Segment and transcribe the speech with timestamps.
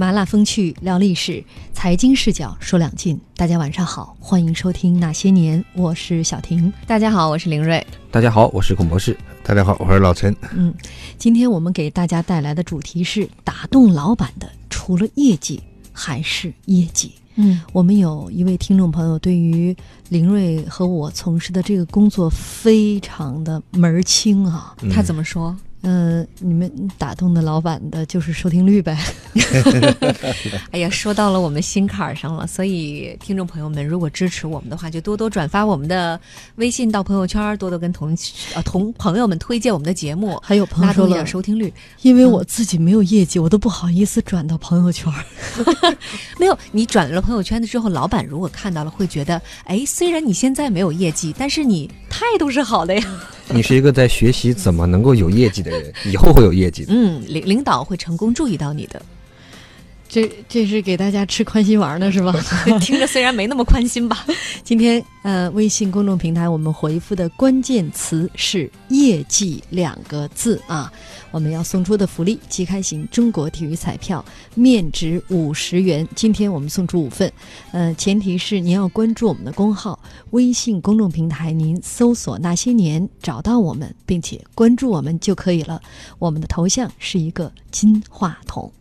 [0.00, 3.20] 麻辣风趣聊历史，财经视角说两晋。
[3.36, 6.72] 大家晚上好，欢迎收听《那些年》，我是小婷。
[6.86, 7.86] 大家好，我是林瑞。
[8.10, 9.14] 大家好，我是孔博士。
[9.42, 10.34] 大家好，我是老陈。
[10.54, 10.72] 嗯，
[11.18, 15.60] 今天我们给大家带来的主题是打动老板的，除了业绩
[15.92, 17.12] 还是业绩。
[17.34, 19.76] 嗯，我们有一位听众朋友对于
[20.08, 24.74] 林瑞和我从事的这个工作非常的门儿清啊。
[24.90, 25.54] 他怎么说？
[25.82, 28.98] 嗯，你们打动的老板的就是收听率呗。
[30.72, 36.20] 哎呀，说到了我们心坎儿上了，所以听众朋友们，如果支持我们的话，就多多转发我们的
[36.56, 38.16] 微信到朋友圈，多多跟同
[38.54, 41.72] 呃同朋友们推荐我们的节目，还有朋友说了收听率，
[42.02, 45.10] 因为我自己没有业绩，我都不好意思转到朋友圈。
[46.38, 53.02] 没有，你转了朋友圈的之后，老板如果看到了，会觉得，哎，虽然你现在没有业绩，但是你态度是好的呀。
[53.52, 56.92] 你是一个在学习怎么能够有业绩的人，以后会有业绩的。
[56.94, 59.02] 嗯，领领导会成功注意到你的。
[60.10, 62.34] 这这是给大家吃宽心丸呢，是吧？
[62.82, 64.26] 听着虽然没那么宽心吧。
[64.64, 70.92] 今天呃，微信公众平台我们回复的关键词是“业绩”两个字啊。
[71.30, 74.24] 我们要送出的福利：即开型中国体育彩票，
[74.56, 76.06] 面值五十元。
[76.16, 77.32] 今天我们送出五份，
[77.70, 79.96] 呃，前提是您要关注我们的公号
[80.30, 85.80] 微信公众平台，您搜索“那些年”找到我们，并且关注我们就可以了。
[86.18, 88.72] 我们的头像是一个金话筒。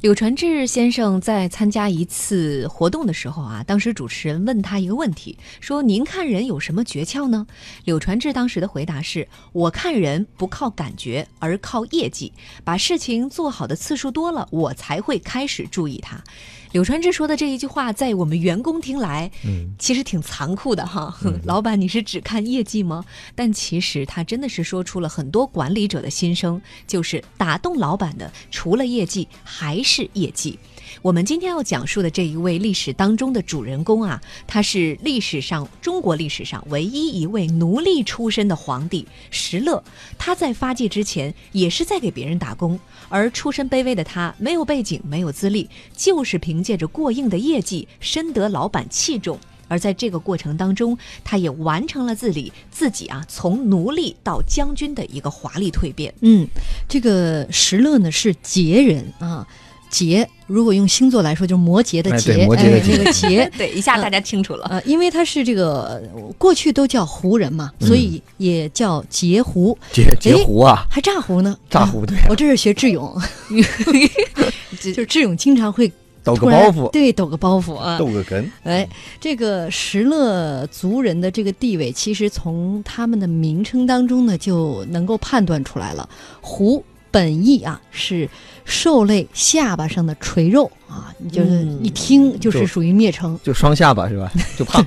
[0.00, 7.46] 柳传志先生在参加一次活动的时候啊，当时主持人问他一个问题，说：“您看人有什么诀窍呢？”
[7.84, 12.32] 柳传志当时的回答是：“我看人不靠感觉，而靠业绩。
[12.64, 16.24] 把事情做好的次数多了，我才会开始注意他。”
[16.72, 21.14] 柳传志说的这一句话，在我们员工听来，嗯，其实挺残酷的哈。
[21.44, 23.04] 老板，你是只看业绩吗？
[23.34, 30.58] 但其实他真的是说出了很多管理者的心声，就是打动老板的，除了业绩还是业绩。
[31.02, 39.82] 我们今天要讲述的这一位历史当中的主人公啊，他是历史上中国历史上唯一一位奴隶出身的皇帝石勒。
[40.18, 42.78] 他在发迹之前也是在给别人打工，
[43.08, 49.38] 而出身卑微的他没有背景，没有资历，就是凭借着过硬的业绩深得老板器重。
[49.68, 56.12] 而在这个过程当中，他也完成了自己自己啊从奴隶到将军的一个华丽蜕变。
[56.22, 56.48] 嗯，
[56.88, 59.46] 这个石勒呢是羯人啊。
[59.90, 64.66] 劫，如果用星座来说，就是摩羯的劫，摩羯的那个劫， 对，一下大家清楚了。
[64.70, 66.02] 呃，因为他是这个
[66.38, 69.76] 过去都叫胡人嘛，所以也叫截胡。
[69.92, 71.56] 截截胡啊，还炸胡呢？
[71.68, 72.16] 炸胡对。
[72.30, 73.14] 我这是学智勇，
[74.80, 75.90] 就是智勇经常会
[76.22, 78.44] 抖个包袱，对，抖个包袱啊，抖个哏。
[78.62, 78.88] 哎，
[79.20, 86.08] 这个石勒族人的这个地位，其实从他们的名称当中呢，就能够判断出来了。
[86.40, 88.28] 胡本意啊是。
[88.66, 94.30] 兽类下巴上的垂肉啊，你就是一听就是属于蔑称，就双下巴是吧？
[94.56, 94.84] 就胖，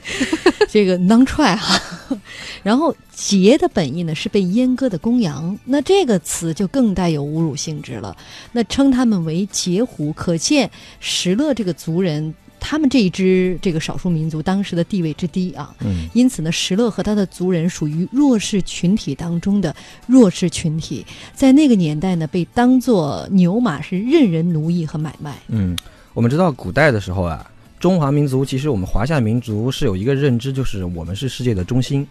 [0.68, 1.80] 这个能踹哈。
[2.62, 8.14] 然后桀的本意呢是被阉割的公羊，那这个词就更带有侮辱性质了。
[8.52, 10.70] 那称他们为桀胡，可见
[11.00, 12.34] 石勒这个族人。
[12.60, 19.74] 他们这一支这个少数民族当时的地位之低啊，嗯，因此呢，石勒和他的族人属于弱势群体当中的
[20.06, 21.04] 弱势群体，
[21.34, 25.36] 在那个年代呢，被当做牛马是任人奴役和买卖。
[25.48, 25.76] 嗯，
[26.14, 32.06] 我们知道古代的时候啊，中华民族其实我们华夏民族是有一个认知，就是我们是世界的中心，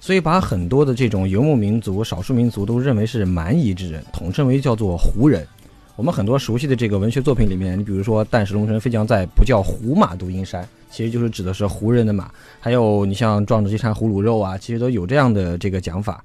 [0.00, 5.46] 所以把很多的这种游牧民族、少数民族都认为是蛮夷之人，统称为叫做胡人。
[5.94, 12.30] 我们很多熟悉的这个文学作品里面，你比如说“但使龙城飞将在，不教胡马度阴山”，其实就是指的是胡人的马。
[12.58, 16.24] 还有你像“壮志饥餐胡虏肉”啊，其实都有这样的这个讲法。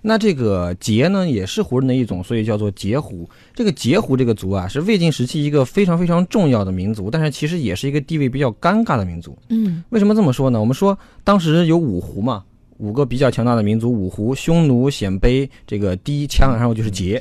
[0.00, 3.28] 那这个羯呢，也是胡人的一种，所以叫做羯胡。
[3.54, 9.36] 这个羯胡这个族啊，是魏晋时期一个非常非常重要的民族，但是其实也是一个地位比较尴尬的民族。
[9.48, 10.60] 嗯，为什么这么说呢？
[10.60, 12.44] 我们说当时有五胡嘛，
[12.76, 17.20] 五个比较强大的民族，五胡：匈奴、鲜卑、这个氐、羌，然后就是羯。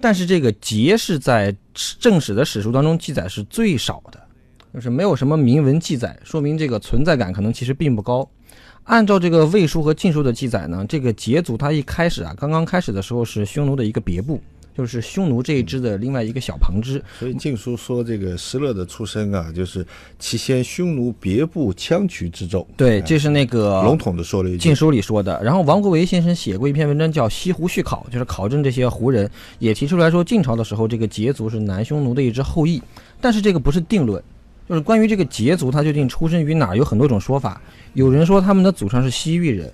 [0.00, 1.54] 但是这个桀是在
[1.98, 4.20] 正史的史书当中记载是最少的，
[4.74, 8.28] 就是没有什么铭文记载，说明这个存在感可能其实并不高。
[8.84, 14.40] 按照这个《魏书》和《晋书》的记载呢，这个羯族它一开始啊，刚刚开始的时候是匈奴的一个别部。
[14.76, 19.86] 就是匈奴这一支的另外一个小旁支，所以《晋书》说这个石勒的出身啊，就是
[20.18, 22.66] 其先匈奴别部羌渠之众。
[22.76, 25.42] 对，这是那个笼统的说了一句，《晋书》里说的。
[25.42, 32.82] 然后王国维先生写过一篇文章叫《西湖续考》，就是考证这些胡人，也提出来说晋朝的时候这个羯族是南匈奴的一支后裔，
[33.18, 34.22] 但是这个不是定论，
[34.68, 37.58] 就是关于这个羯族他究竟出身于哪，有很多种说法。
[37.94, 39.72] 有人说他们的祖上是西域人。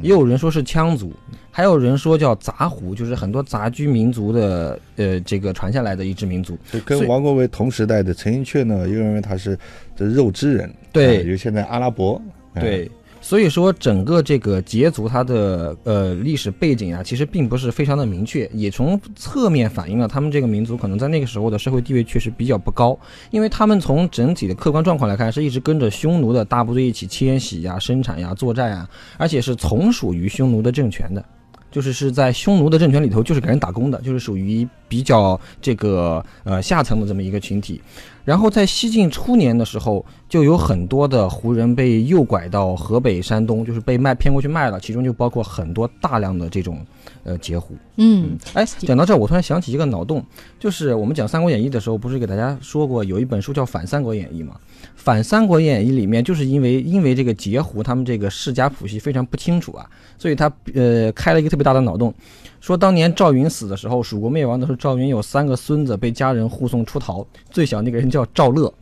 [0.00, 1.12] 也有人说是羌族，
[1.50, 6.56] 还有人说叫杂胡，就是很多杂居民族的呃这个传下来的一支民族。
[6.72, 9.58] 就跟王国维同时代的陈寅恪呢，又认为他是
[9.94, 12.20] 这肉孜人，对啊，有现在阿拉伯，
[12.54, 12.90] 哎对，
[13.22, 22.98] 所以说整个这个羯族它的呃历史背景啊，其实并不是非常的明确，也从侧面反映了他们这个民族可能在那个时候的社会地位确实比较不高，
[23.30, 31.24] 因为他们从整体的客观状况来看，是一直跟着匈奴的大部队一起迁徙呀、生产呀、作战呀，而且是从属于匈奴的政权的。
[31.70, 37.80] 就是是在匈奴的政权里头，就是给人打工的，就是属于比较这个呃下层的这么一个群体。
[38.24, 46.78] 然后在西晋初年的时候，就有很多的胡人被诱拐到河北、山东，就是被卖骗过去卖了，其中就包括很多大量的这种
[47.24, 47.74] 呃截胡。
[47.96, 50.24] 嗯，哎，讲到这儿，我突然想起一个脑洞，
[50.60, 54.54] 就是我们讲《三国演义》的时候，不是给大家说过有一本书叫《反三国演义》吗？
[54.94, 59.84] 《反三国演义》里面就是因为因为这个截胡他们这个世家谱系非常不清楚啊，
[60.16, 62.14] 所以他呃开了一个特别大的脑洞，
[62.60, 68.74] 说当年赵云死的时候，蜀国灭亡的时候，赵云有三个孙子被家人护送出逃，最小那个人叫赵乐。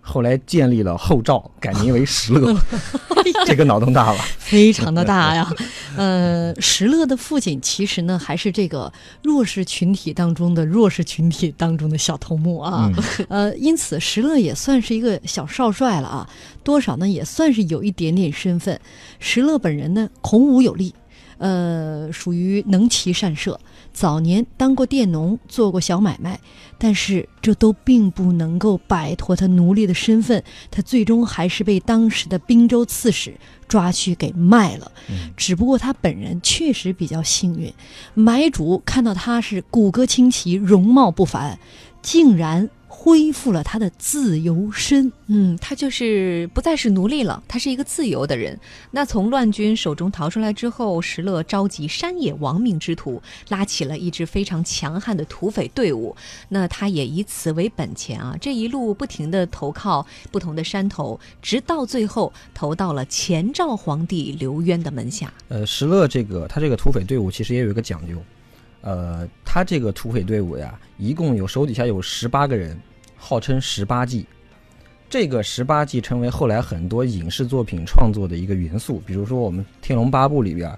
[0.00, 2.52] 后来建立了后赵，改名为石勒，
[3.46, 4.18] 这个脑洞大了。
[4.38, 5.48] 非常的大呀。
[5.96, 12.90] 呃，石勒的父亲其实呢，还是这个弱势群体当中的弱势群体当中的小头目啊。
[13.28, 16.28] 呃，因此石勒也算是一个小少帅了啊，
[16.64, 18.80] 多少呢也算是有一点点身份。
[19.20, 20.92] 石勒本人呢，孔武有力。
[21.38, 23.60] 呃，属于能骑善射，
[23.96, 26.38] 早年当过佃农，做过小买卖，
[26.76, 33.34] 但是这都并不能够摆脱他奴隶的身份，他最终还是被当时的滨州刺史
[33.66, 34.92] 抓去给卖了。
[35.34, 37.72] 只不过他本人确实比较幸运，
[38.12, 41.58] 买主看到他是骨骼清奇，容貌不凡，
[42.02, 45.12] 竟然恢复了他的自由身。
[45.26, 48.58] 嗯，他就是不再是奴隶了，他是一个自由的人。
[48.90, 56.16] 那从乱军手中逃出来之后，石勒召集山野亡命之徒，拉起了一支非常强悍的土匪队伍。
[56.48, 65.32] 那他也以此为本钱啊，这一路不停的投靠不同的山头，直到最后投到了前赵皇帝刘渊的门下。
[65.48, 68.14] 呃，石勒这个他这个土匪队伍其实也有一个讲究，
[68.80, 72.78] 呃，他这个土匪队伍呀，一共有手底下有十八个人，
[73.16, 74.26] 号称十八骑。
[75.08, 80.76] 这个十八骑成为后来很多影视作品创作的一个元素，比如说我们《天龙八部》里边，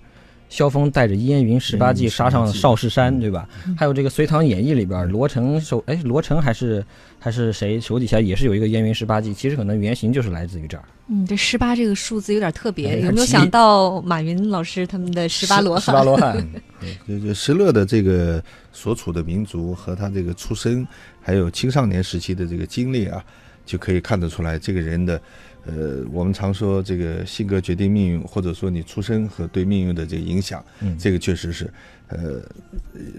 [0.49, 3.49] 萧峰带着燕云十八骑杀上少室山，对吧？
[3.77, 6.85] 还有这个《隋唐演义》里边，罗成手哎，罗成还是
[7.19, 10.85] 还是谁手底下也是有一个燕云十八骑，其实可能原型就是来自于这儿。
[11.09, 16.05] 嗯，这十八这个数字有点特别，哎有没有想到马云老师他们的十八罗汉十八汉？
[16.07, 16.49] 罗汉，
[17.09, 18.43] 就就石勒的这个
[18.73, 20.87] 所处的民族和他这个出身，
[21.21, 23.25] 还有青少年时期的这个经历啊，
[23.65, 25.21] 就可以看得出来这个人的，
[25.67, 31.73] 呃，我们常说这个性格决定命运，或者说你出身和对命运的这个影响，嗯这个确实是，
[32.09, 32.41] 呃，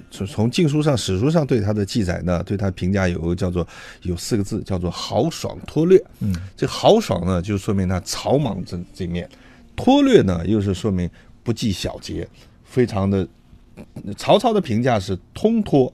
[0.09, 3.67] 从从经书上、史书上对他的记载呢，对他评价有个叫做
[4.01, 6.03] 有四个字，叫做豪爽脱略。
[6.19, 9.25] 嗯，这豪爽呢，就说明他草莽这这面；
[9.75, 11.09] 脱略呢，又是说明
[11.43, 12.27] 不计小节，
[12.63, 13.27] 非常的。
[14.17, 15.93] 曹操的评价是通脱，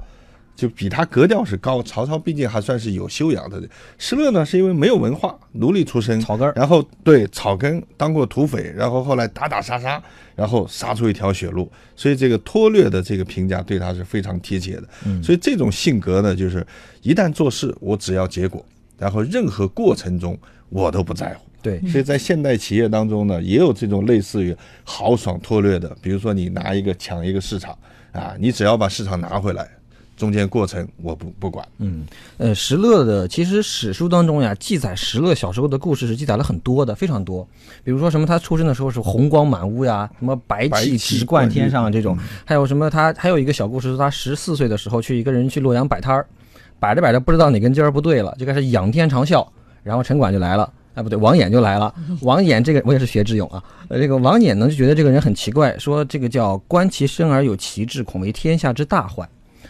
[0.55, 1.83] 就比他格调是高。
[1.83, 3.69] 曹操毕竟还算是有修养的人。
[3.97, 10.01] 施乐呢，是因为没有文化，奴隶出身，草根儿然后对草根当过土匪，然后后来打打杀杀，
[10.35, 14.83] 然后杀出一条血路，所以这个脱略的这个评价对他是非常贴切的。
[15.05, 16.65] 嗯所以这种性格呢，就是
[17.01, 18.65] 一旦做事，我只要结果，
[18.97, 20.37] 然后任何过程中
[20.69, 21.45] 我都不在乎。
[21.61, 27.75] 对，所以在现代企业当中呢，也有这种类似于豪爽脱略的，比如说你拿一个抢一个市场
[28.11, 29.67] 啊，你只要把市场拿回来，
[30.15, 31.67] 中间过程我不不管。
[31.79, 32.05] 嗯，
[32.37, 37.47] 呃，石勒的其实史书当中呀，记载石勒小时候的故事是记载了很多的，非常多。
[37.83, 46.25] 比如说什么他出生的时候是红光满屋呀，什么白气直贯天上这嗯种，还有什么他还有一个小故事，说他十四岁的时候去一个人去洛阳摆摊儿，
[46.79, 49.45] 摆着摆着不知道哪根筋儿不对了，就开始仰天长啸，
[49.83, 50.71] 然后城管就来了。
[50.93, 51.93] 哎，不对，王衍就来了。
[52.21, 59.27] 王衍这个我也是学智勇啊，呃，这个王衍呢就觉得这个人很奇怪，说这个叫观其身而有其志，恐为天下之大患。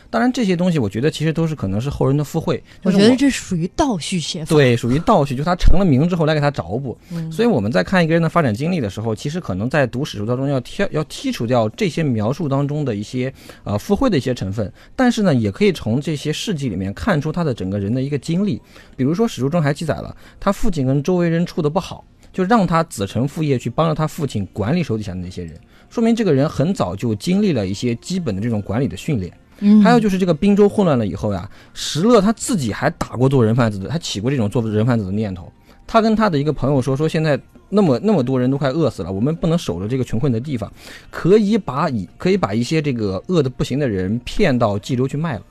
[0.09, 2.61] 当然这些东西，我觉得其实都是可能是后人的附会。
[2.81, 4.55] 就是我觉得这属于倒叙写法。
[4.55, 6.97] 对，属于倒叙，就他成了名之后来给他找补。
[7.11, 13.33] 嗯所以我们在看一个人的发展经历的时候，其实可能在读史书当中要剔要剔除掉这些描述当中的一些
[13.63, 18.61] 呃附会的一些成分，但是呢，也可以从这些事迹里面看出他的整个人的一个经历。
[18.95, 25.59] 比如说史书中还记载了他父亲跟周围人处的不好，就让他子承父业去帮着他父亲管理手底下的那些人，
[25.89, 29.31] 说明这个人很早就经历了一些基本的这种管理的训练。
[29.83, 35.51] 还有就是这个滨州混乱了以后呀，石勒他自己还打过做人贩子的，他起过这种做人贩子的念头。
[35.87, 40.71] 他跟他的一个朋友说，说现在那么那么多人都快饿死了，我们不能守着这个穷困的地方，
[41.11, 45.41] 可以把以可以把一些这个饿的不行的人骗到冀州去卖了。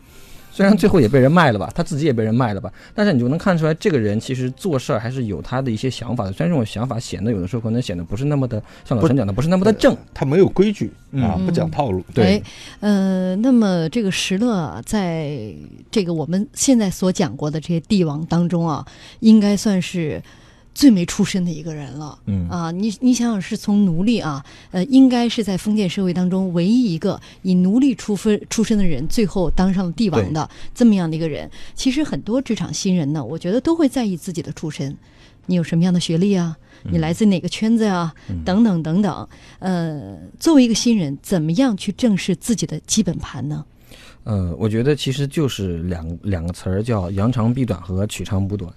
[0.54, 6.32] 虽然最后也被人卖了吧，他自己也被人卖了吧，但是你就能看出来，这个人其实做事儿还是有他的一些想法的。
[6.32, 9.96] 虽然这种想法显得有的时候可能显得不是那么的，像老陈讲的，不是那么的正。
[10.14, 12.04] 他没有规矩啊，嗯不讲套路。
[12.14, 12.42] 对哎，
[12.78, 15.52] 呃，那么这个石勒啊，在
[15.90, 18.86] 这个我们现在所讲过的这些帝王当中啊，
[19.18, 20.22] 应该算是
[20.74, 22.18] 最没出身的一个人了。
[22.26, 31.50] 嗯啊，你你想想，是从奴隶啊，呃，应该是在封建社会当中唯一一个以奴隶出分出身的人，最后当上了帝王的这么样的一个人。
[31.74, 34.96] 其实很多职场新人呢，我觉得都会在意自己的出身，
[35.46, 36.56] 你有什么样的学历啊？
[36.90, 38.12] 你来自哪个圈子啊？
[38.44, 39.28] 等等等等。
[39.60, 43.64] 呃，作为一个新人，怎么样去正视自己的基本盘呢？
[44.24, 48.70] 呃，我觉得其实就是两两个词儿，叫扬长避短和取长补短。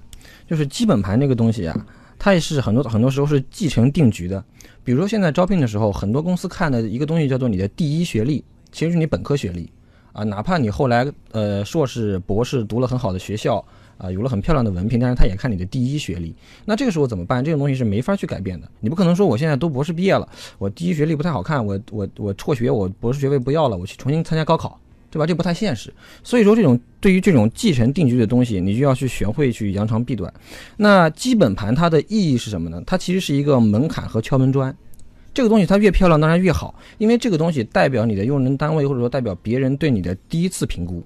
[0.48, 1.86] 就是基本盘这个东西啊，
[2.18, 4.44] 它也是很多很多时候是继承定局的。
[4.84, 9.70] 比如说现在招聘的时候，很多公司看的一个东西叫做你的第一学历，其实是你本科学历
[10.14, 13.64] 啊，哪怕你后来呃硕士、博士读了很好的学校
[13.98, 16.34] 啊，有了很漂亮的文凭，但是他也看你的第一学历。
[16.64, 17.44] 那这个时候怎么办？
[17.44, 18.72] 这种东西是没法去改变的。
[18.80, 20.28] 你不可能说我现在都博士毕业了，
[20.58, 24.80] 我第一学历不太好看，我我我辍学，我博士学位不要了，我去重新参加高考。
[25.10, 25.26] 对吧？
[25.26, 30.34] 这不太现实，所以说这种对于这种继承定居的东西，你就要去学会去扬长避短。
[30.76, 32.82] 那基本盘它的意义是什么呢？
[32.86, 34.76] 它其实是一个门槛和敲门砖。
[35.34, 41.04] 这个东西它越漂亮当然越好，因为这个东西代表你的用人单位或者说代表别人对你的第一次评估、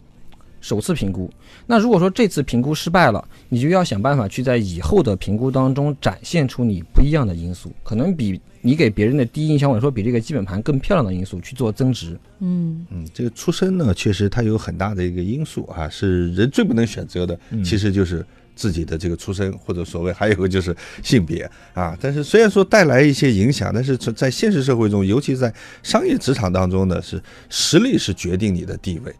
[0.62, 1.30] 首次评估。
[1.66, 12.18] 那如果说这次评估失败了，你就要想办法去在以后的评估当中展现出你不一样的因素，可能比你给别人的第一印象或者说比这个基本盘更漂亮的因素去做增值。
[12.40, 18.26] 嗯嗯，这个出身呢，确实它有很大的一个因素啊，是人最不能选择的，其实就是
[18.56, 21.98] 自己的这个出身，或者所谓还有个就是性别啊。
[22.00, 29.14] 但是虽然说带来一些影响，但是在现实社会中，尤其在商业职场当中呢，是实力是决定你的地位。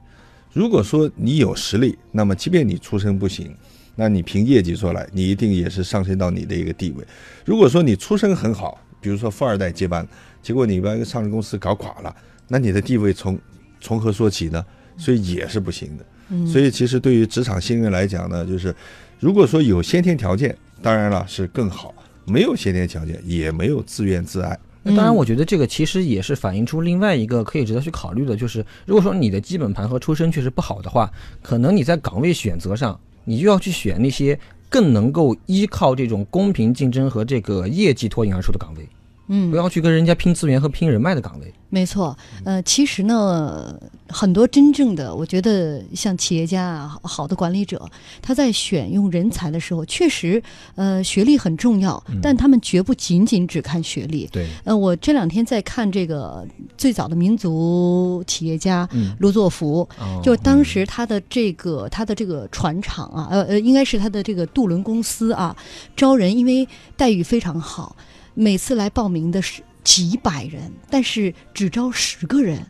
[0.54, 3.56] 如果说你有实力，那么即便你出身不行，
[3.96, 7.06] 那你凭业绩出来，你一定也是上升到你的一个地位。
[7.46, 10.08] 如果说你出身很好，比如说富二代接班，
[10.42, 12.16] 结果你把一个上市公司搞垮了，
[12.48, 13.40] 那你的地位从
[13.80, 14.66] 从何说起呢？
[14.98, 16.06] 所以也是不行的。
[16.30, 18.76] 嗯，所以其实对于职场新人来讲呢，就是
[19.20, 21.94] 如果说有先天条件，当然了是更好；
[22.26, 24.60] 没有先天条件，也没有自怨自艾。
[24.84, 31.12] 那当然，我觉得这个其实也是反映出另外一个可以值得去考虑的，就是如果说你的基本盘和出身确实不好的话，
[31.42, 38.88] 可能你在岗位选择上，你就要去选那些更能够依靠这种公平竞争和这个业绩脱颖而出的岗位，
[39.32, 39.50] 嗯。
[39.50, 41.52] 不，要去跟人家拼资源和拼人脉的岗位。
[41.74, 43.74] 没错，呃，其实呢，
[44.10, 47.82] 很多真正的，我觉得像企业家啊，好的管理者，
[48.22, 50.44] 他在选用人才的时候，确实，
[50.76, 54.28] 呃，学历很重要，但他们绝不仅仅只看学历。
[54.34, 56.46] 对，呃，我这两天在看这个
[56.78, 65.56] 最早的民族企业家嗯，卢作孚，嗯就当时他的这个他的这个船厂啊，呃呃，应该是他的这个渡轮公司啊，
[65.96, 67.96] 招人，因为待遇非常好，
[68.34, 72.66] 每次来报名的是几百人，但是只招十个人。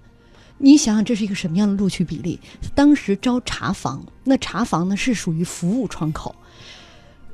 [0.58, 2.40] 你想想，这是一个什么样的录取比例？
[2.76, 6.36] 当时招茶房，那茶房呢是属于服务窗口，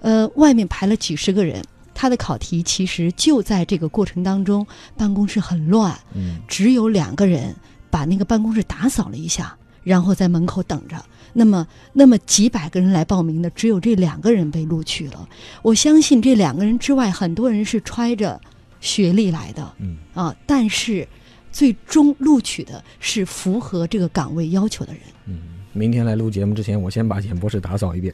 [0.01, 1.61] 呃，外面排了几十个人。
[1.93, 4.65] 他的考题其实就在这个过程当中，
[4.95, 7.55] 办公室很乱，嗯只有两个人
[7.89, 9.56] 把那个办公室打扫了一下，
[9.87, 11.01] 然后在门口等着。
[11.31, 15.27] 那么，那么几百个人来报名的，只有这两个人被录取了。
[15.61, 18.39] 我相信这两个人之外，很多人是揣着
[18.81, 21.07] 学历来的，嗯啊，但是
[21.51, 25.01] 最终录取的是符合这个岗位要求的人。
[25.25, 25.39] 嗯。
[25.73, 28.13] 明天来录节目之前，我先把演播室打扫一遍。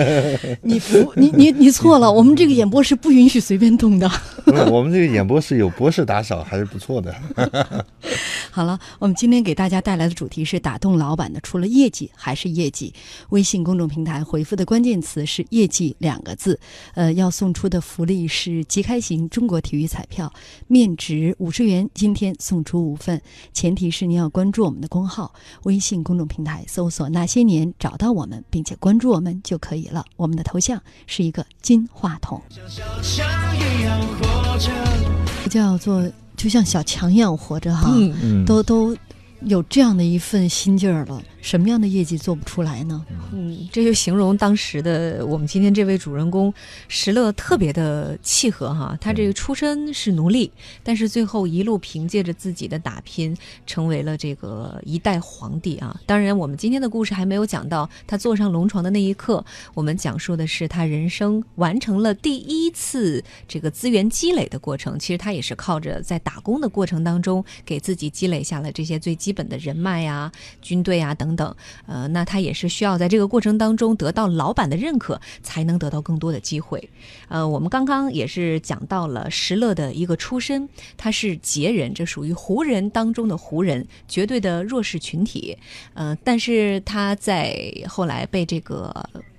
[0.62, 4.10] 你服你你你错了，我们这个演播室不允许随便动的。
[4.70, 7.14] 我们这个演播室有博士打扫，还是不错的。
[8.50, 12.92] 好了，我们今天给大家带来的主题是打动老板的，除了业绩还是业绩。
[13.30, 16.58] 微信公众平台回复的关键词是“业绩”两个字，
[16.94, 20.30] 呃，要送出的福利是即开型中国体育彩票，
[20.68, 23.20] 面值五十元，今天送出五份，
[23.54, 25.32] 前提是您要关注我们的公号，
[25.62, 30.04] 微信公众平台搜索“那些年”找到我们，并且关注我们就可以了。
[30.16, 32.40] 我们的头像是一个金话筒，
[35.50, 37.90] 叫做就像小强一样活着哈。
[38.46, 38.96] 都都
[39.40, 43.04] 有这样的一份心劲儿了，什么样的业绩做不出来呢？
[43.32, 46.54] 嗯，这就形容当时的我们今天这位主人公
[46.86, 48.96] 石勒特别的契合哈。
[49.00, 50.52] 他这个出身是奴隶，
[50.84, 56.00] 但是最后一路凭借着自己的打拼，成为了这个一代皇帝啊。
[56.06, 59.44] 当然，我们今天的故事还没有讲到他坐上龙床的那一刻，
[59.74, 64.96] 我们讲述的是他人生完成了第一次这个资源积累的过程。
[64.96, 70.30] 其实他也是靠着在打工的过程当中，给自己积累下了这些最基本的人脉啊、
[70.60, 71.31] 军队啊等。
[71.34, 71.54] 等，
[71.86, 76.90] 呃，那他也是需要在这个过程当中得到老板的认可，才能得到更多的机会。
[77.28, 85.56] 呃，我们刚刚也是讲到了石勒的一个出身，他是杰人，这属于胡人当中的胡人，绝对的弱势群体。
[85.94, 88.94] 呃，但是他在后来被这个。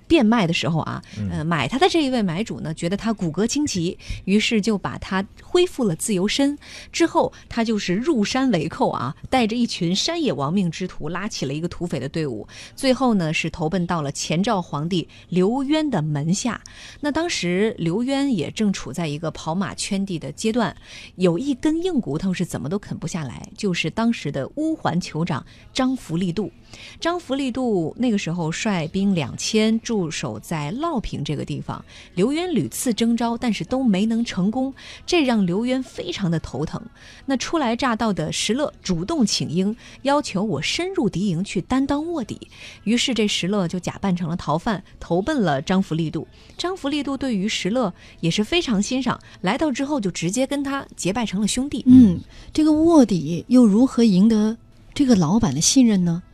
[0.06, 6.58] 变卖的时候啊，呃，买他的这一位买主呢，觉得他骨骼清奇，于是就把他恢复了自由身。
[6.90, 12.46] 之后，他就是入山为寇啊，带着一群山野亡命之徒，拉起了一个土匪的队伍。
[12.74, 16.60] 最后呢，是投奔到了前赵皇帝刘渊的门下。
[17.00, 20.76] 那当时刘渊也正处在一个跑马圈地的阶段，
[21.16, 26.50] 有一根硬骨头是怎么都啃不下来，就是当时的乌桓酋长张福利度。
[26.98, 31.84] 张福利度那个时候率兵两千驻驻守在烙平这个地方，
[32.16, 34.74] 刘渊屡次征召，但是都没能成功，
[35.06, 36.82] 这让刘渊非常的头疼。
[37.26, 42.48] 那初来乍到的石勒主动请缨，要求我深入敌营去担当卧底。
[42.82, 46.26] 于是这石勒就假扮成了逃犯，投奔了张福利度。
[46.58, 51.84] 张福利度对于石勒也是非常欣赏，来到之后就直接跟他结拜成了兄弟。
[51.86, 52.18] 嗯，
[52.52, 54.56] 这个卧底又如何赢得
[54.92, 56.24] 这个老板的信任呢？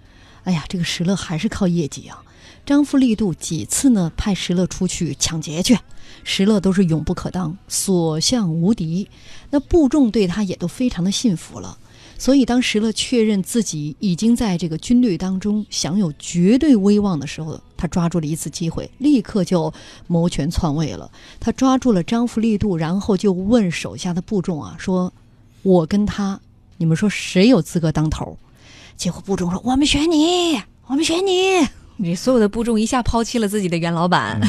[0.45, 2.25] 哎呀，这个石勒还是靠业绩啊！
[2.67, 5.79] 张富力度几次呢派石勒出去抢劫去，
[6.23, 9.09] 石勒都是勇不可当，所向无敌。
[9.51, 11.79] 那部众对他也都非常的信服了。
[12.17, 19.73] 所以当石勒确认自己已经在这个军队当中享有绝对威望的时候，他抓住了一次机会，立刻就
[20.07, 21.11] 谋权篡位了。
[21.41, 25.11] 他抓住了张富力度，然后就问手下的部众啊，说
[25.63, 26.39] ：“我跟他，
[26.77, 28.37] 你们说谁有资格当头？”
[28.99, 31.67] 结果部众说：“我们选你，我们选你。”
[32.03, 34.41] 你所有的步骤一下抛弃了自己的原老板，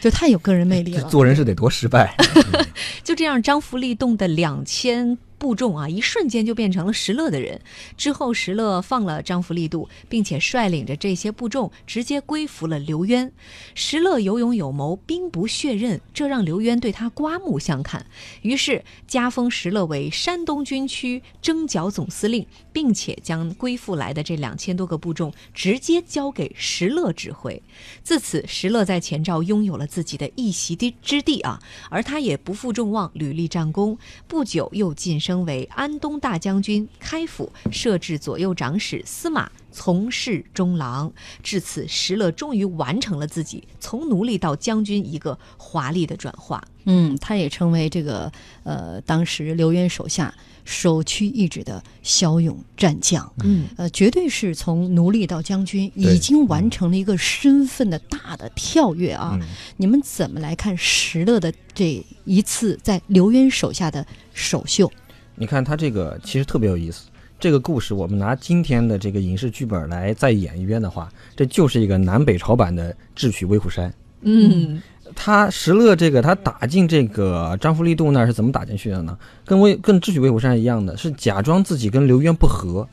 [0.00, 1.02] 就太有个人魅力了。
[1.10, 2.16] 做人是得多失败。
[3.04, 5.18] 就这样，张福利动的两千。
[5.38, 7.60] 部众啊，一瞬间就变成了石勒的人。
[7.96, 13.30] 之后，石勒放了张福利度，并且率领着这些部众直接归服了刘渊。
[13.74, 18.06] 石勒有勇有谋，兵不血刃，这让刘渊对他刮目相看。
[18.40, 27.62] 于是加封石勒为山东军区征剿总司令，并且将归附来的这两千多个部众直接交给石勒指挥。
[28.02, 33.98] 自此，石勒在前赵拥有了自己的一席之之地啊，而他也不负众望，屡立战功。
[34.26, 35.20] 不久又晋。
[35.26, 41.12] 升为安东大将军、开府，设置左右长史、司马，从事中郎。
[41.42, 46.62] 至此，石勒终于完成了自己从奴隶到将军一个华丽的转化。
[46.84, 48.30] 嗯，他也成为这个
[48.62, 50.32] 呃，当时刘渊手下
[50.64, 53.32] 首屈一指的骁勇战将。
[53.42, 59.36] 嗯，呃，绝对是从奴隶到将军，已经完成了一个身份的大的跳跃啊！
[59.76, 64.88] 你们怎么来看石勒的这一次在刘渊手下的首秀？
[65.36, 73.92] 你看他这个其实特别有意思，这个故事我们拿今天的这个影视剧本来再演一遍的话，这就是一个南北朝版的智取威虎山。
[74.22, 74.80] 嗯，
[75.14, 79.16] 他石勒这个他打进这个张福利度那是怎么打进去的呢？
[79.44, 82.88] 跟威跟智取威虎山一样的是假装自己跟刘渊不和，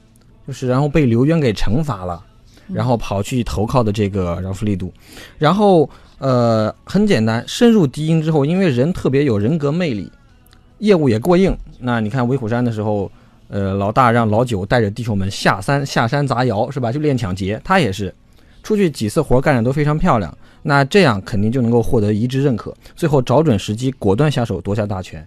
[0.45, 2.21] 就是然后被刘渊给惩罚了，
[2.67, 4.93] 然后跑去投靠的这个张福利度，
[5.37, 10.11] 然后呃很简单，深入敌营之后，因为人特别有人格魅力。
[10.83, 13.09] 业务也过硬，那你看威虎山的时候，
[13.47, 16.91] 呃，老大让老九带着弟兄们下山下山砸窑，是吧？
[16.91, 18.13] 就练抢劫，他也是，
[18.61, 25.25] 出去几次活干的都非常漂亮，那这样肯定就能够获得一致认可，最后找准时机果断下手夺下大权，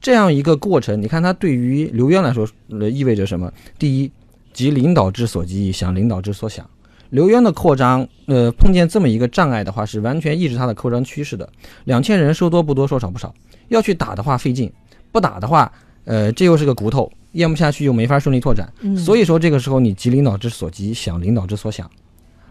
[0.00, 3.52] 这样一个过程，你看他对于刘渊来说，意味着什么？
[3.78, 4.10] 第一，
[4.52, 6.68] 急领导之所急，想领导之所想。
[7.10, 11.48] 刘渊的扩张，呃，碰见这么一个障碍的话，是完全抑制他的扩张趋势的。
[11.84, 13.32] 两千人说多不多，说少不少，
[13.68, 14.68] 要去打的话费劲。
[15.16, 15.72] 不打的话，
[16.04, 18.70] 呃，这又是个骨头，咽不下去又没法顺利拓展。
[18.94, 21.90] 所以说这个时候你急领导之所急，想领导之所想，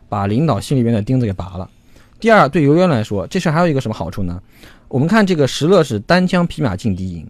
[0.10, 1.70] 把领导心里面的钉子给拔了。
[2.20, 4.42] 第二，对游渊来说，这事还有一个什么好处呢？
[4.88, 7.30] 我们看这个石勒是单枪匹马进敌营，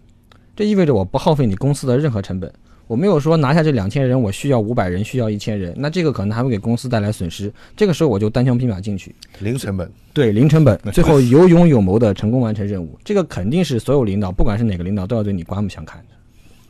[0.56, 2.50] 这意味着我不耗费你公司的任何成本。
[2.86, 7.52] 我没有说拿下这两千人，我需要五百人，需要一千人，那这个可能还会给公司带来损失。
[7.76, 16.06] 这个时候我就单枪匹马进去，零成本，对，零成本， 最后有勇有谋的成功完成任务，这个肯定是所有领导，不管是哪个领导，都要对你刮目相看的。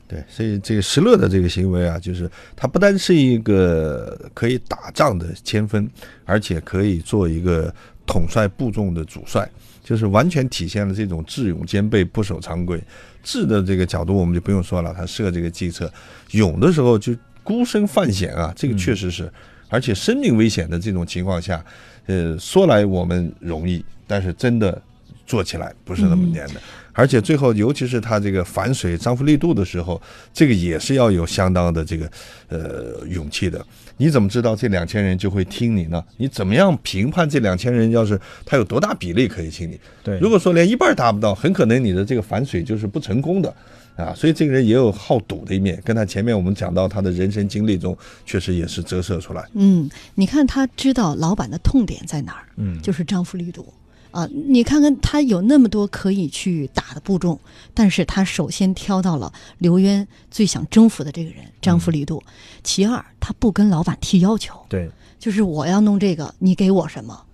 [0.09, 5.89] 对，所以这个石勒的这个行为啊，就是他不单是一个可以打仗的千锋，
[6.25, 7.75] 而且可以做一个
[8.07, 9.49] 统帅部众的主帅，
[9.83, 12.81] 就是完全体现了这种智勇兼备、不守常规。
[13.23, 15.87] 智的这个角度我们就不用说了，他设这个计策；
[16.31, 19.31] 勇的时候就孤身犯险啊，这个确实是，
[19.69, 21.65] 而且生命危险的这种情况下，
[22.07, 24.81] 呃，说来我们容易，但是真的
[25.27, 26.61] 做起来不是那么难的。
[26.93, 30.01] 而且最后，尤其是他这个反水张富力度的时候，
[30.33, 32.11] 这个也是要有相当的这个
[32.49, 33.63] 呃勇气的。
[33.99, 36.05] 你怎么知道这两千人就会听你呢？
[36.19, 39.81] 你怎么样评判这两千人要是他有多大比例可以听你？
[40.05, 43.55] 对如果说连一半达不到，很可能你的这个反水就是不成功的
[43.97, 44.13] 啊。
[44.15, 49.45] 所以这个人也有好赌的一面，跟他前面我们讲到他的人生经历中，确实也是折射出来。
[49.55, 53.73] 嗯，你看他知道老板的痛点在哪儿，嗯就是张富力度
[54.11, 54.29] 啊。
[54.33, 57.39] 你看看他有那么多可以去打的部众，
[57.75, 62.23] 但是他首先挑到了刘渊最想征服的这个人张富力度。
[62.63, 67.25] 其二，他不跟老板提要求，对，就是我要弄这个，你给我什么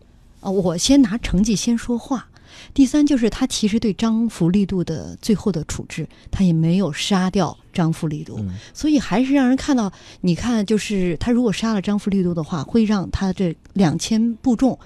[0.40, 0.50] 啊？
[0.50, 2.28] 我先拿成绩先说话。
[2.74, 8.38] 第三就是他其实对张福力度的最后的处置，他也没有杀掉张福力度，
[8.74, 14.78] 所以还是让人看到，你看，就是他如果杀了张福力度的话，会让他这两千部众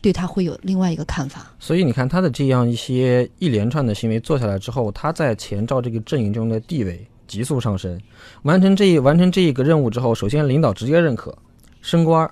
[0.00, 1.46] 对他会有另外一个看法。
[1.58, 8.00] 所以你看他的这样一些一连串的行为做下来之后，他在前赵这个阵营中的地位急速上升。
[8.42, 11.36] 完成这一完成这一个任务之后，首先领导直接认可，
[11.80, 12.30] 升官儿，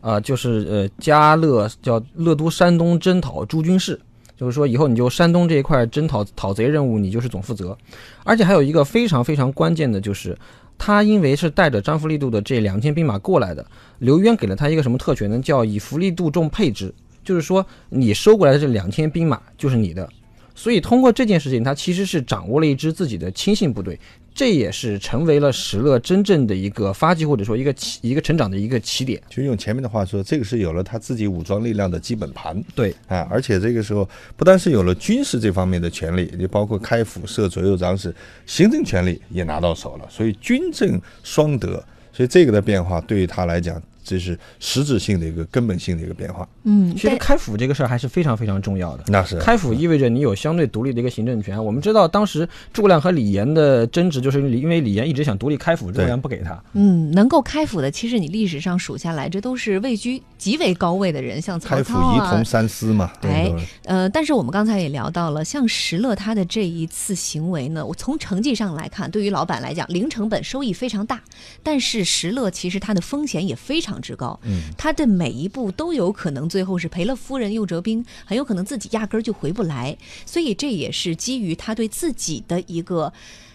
[0.00, 4.00] 啊、就是呃加勒叫乐都山东征讨诸军事，
[4.36, 7.76] 就是说以后你就山东这一块征讨讨贼任务，你就是总负责。
[8.24, 10.36] 而且还有一个非常非常关键的就是。
[10.78, 13.66] 他因为是带着张福利度的这两千兵马过来的，
[13.98, 15.38] 刘渊给了他一个什么特权呢？
[15.40, 20.08] 叫以福利度众配之，就是说你收过来的这两千兵马就是你的。
[20.54, 23.98] 所以通过这件事情，他其实是掌握了一支自己的亲信部队，
[24.38, 29.20] 这也是成为了石勒真正的一个发迹或者说一个起一个成长的一个起点。
[29.28, 32.62] 就用前面的话说，这个是有了他自己武装力量的基本盘。
[32.72, 38.14] 对，啊，而且这个时候不单是有了军事这方面的权利，也包括开府设左右长史，
[38.46, 46.48] 行政权力也拿到手了，所以军政双得，所以这个的变化对于他来讲，这是实质性的一个根本性的一个变化。
[46.64, 49.04] 嗯，其实开府这个事儿还是非常非常重要的。
[49.08, 51.62] 那是开府意味着你有相对独立的一个行政权。
[51.62, 56.58] 我们知道当时诸葛亮和李严的争执，就是因为李严一直想独立开府，诸葛亮不给他。
[56.72, 71.20] 嗯，能够开府的，其实你历史上数下来，这都是位居极为高位的人，像曹操开府仪同，三司嘛，哎对呃，但是我们刚才也聊到了，像石勒他的这一次行为呢，我从成绩上来看，对于老板来讲，零成本收益非常大，
[71.62, 83.12] 但是石勒其实他的风险也非常之高，嗯，他的每一步都有可能最后是赔了夫人又折兵，很有可能自己压根儿就回不来，所以这也是基于他对自己的一个。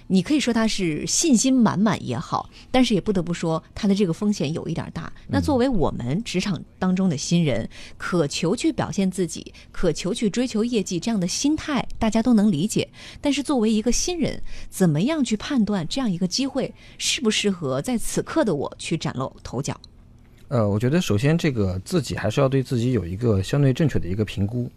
[0.08, 5.12] 你可以说他是信心满满也好，但是也不得不说他的这个风险有一点大。
[5.30, 12.90] 那作为我们职场当中的新人，渴求去表现自己，渴求去追求业绩这样的心态，大家都能理解。
[13.22, 19.80] 但是作为一个新人，怎么样去判断这样一个机会适不适合在此刻的我去崭露头角？
[20.50, 24.70] 呃，我觉得首先这个自己还是要对自己有一个相对正确的一个评估，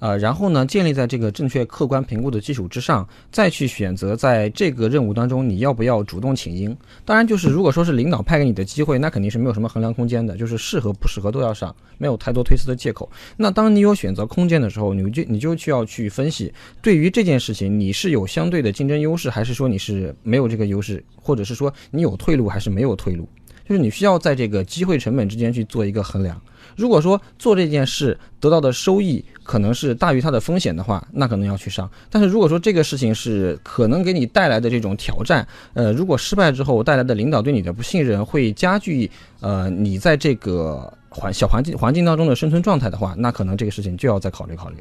[0.00, 6.76] 呃，然后呢，建立在这个正确客观评估的基础之上，再去选择在这个任务当中你要不要主动请缨。
[7.04, 13.08] 当然，就是如果说是领导派给你的机会，那肯定是没有什么衡量空间的，就是适合不适合都要上，没有太多推辞的借口。
[13.36, 23.28] 那当你有选择空间的时候，你就你就需要去分析，对于这件事情你是有相对的竞争优势，还是说你是没有这个优势，或者是说你有退路还是没有退路？
[23.72, 26.38] 就是你需要在这个机会成本之间去做一个衡量。
[26.76, 31.90] 如果说做这件事得到的收益可能是大于它的风险的话，那可能要去上。
[32.10, 44.76] 但是如果说这个事情是可能给你带来的这种挑战，呃，如果失败之后带来的领导对你的不信任会加剧呃你在这个环小环境环境当中的生存状态的话，那可能这个事情就要再考虑考虑。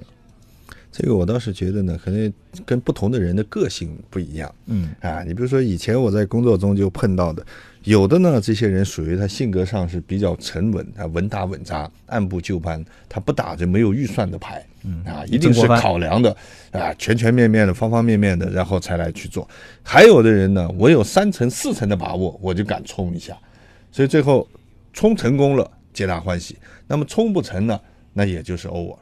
[0.92, 2.34] 这个我倒是觉得呢，可能
[2.66, 4.54] 跟不同的人的个性不一样。
[4.66, 7.46] 嗯啊，你比如说以前我在工作中就碰到的，
[7.84, 16.36] 有的呢，这些人属于他性格上是比较沉稳，啊，稳打稳扎，按部就班，他不打着没有预算的牌，嗯啊，一定是考量的，
[16.72, 19.48] 啊，全全面面的、方方面面的，然后才来去做。
[19.82, 23.38] 还有的人呢，我有三成、四成的把握，我就敢冲一下，
[23.94, 24.46] 所以最后
[24.92, 27.80] 冲成功了，皆大欢喜；那么冲不成呢，
[28.12, 28.98] 那也就是 over。